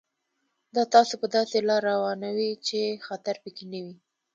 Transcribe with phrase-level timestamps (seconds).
[0.75, 3.95] دا تاسو په داسې لار روانوي چې خطر پکې نه وي.